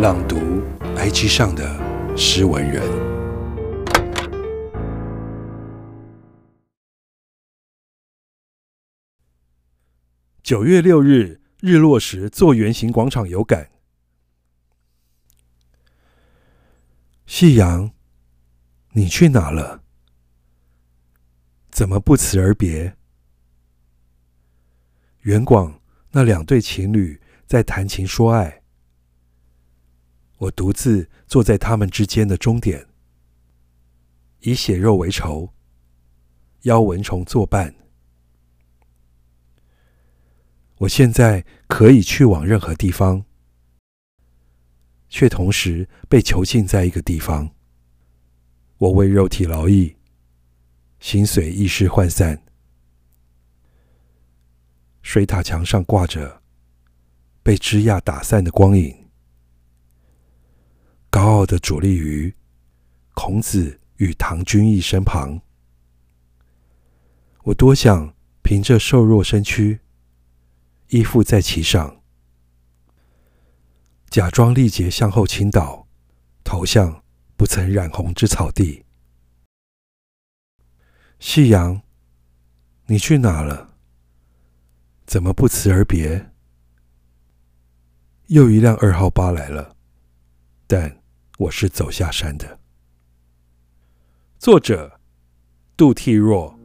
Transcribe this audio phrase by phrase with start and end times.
[0.00, 0.62] 朗读
[0.96, 2.82] IG 上的诗文人。
[10.42, 13.70] 九月六日日落时，做圆形广场有感。
[17.26, 17.92] 夕阳，
[18.92, 19.82] 你去哪了？
[21.70, 22.96] 怎么不辞而别？
[25.24, 25.78] 远广
[26.12, 28.59] 那两对情侣在谈情说爱。
[30.40, 32.86] 我独自坐在他们之间的终点，
[34.40, 35.52] 以血肉为仇，
[36.62, 37.74] 邀蚊虫作伴。
[40.78, 43.26] 我现在可以去往任何地方，
[45.10, 47.50] 却同时被囚禁在一个地方。
[48.78, 49.96] 我为肉体劳役，
[51.00, 52.42] 心随意识涣散。
[55.02, 56.40] 水塔墙上挂着
[57.42, 58.99] 被枝桠打散的光影。
[61.10, 62.32] 高傲的伫立于
[63.14, 65.42] 孔子与唐君毅身旁，
[67.42, 69.80] 我多想凭着瘦弱身躯
[70.90, 72.00] 依附在其上，
[74.08, 75.88] 假装历劫向后倾倒，
[76.44, 77.02] 投向
[77.36, 78.84] 不曾染红之草地。
[81.18, 81.82] 夕阳，
[82.86, 83.74] 你去哪了？
[85.06, 86.30] 怎么不辞而别？
[88.28, 89.74] 又一辆二号八来了，
[90.68, 90.99] 但。
[91.40, 92.60] 我是走下山的。
[94.38, 95.00] 作者：
[95.74, 96.59] 杜替若。